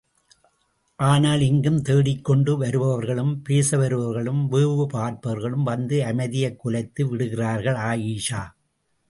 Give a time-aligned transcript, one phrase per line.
[0.99, 8.43] ஆனால் இங்கும் தேடிக்கொண்டு வருபவர்களும், பேச வருபவர்களும், வேவு பார்ப்பவர்களும் வந்து அமைதியைக் குலைத்து விடுகிறார்கள் ஆயீஷா!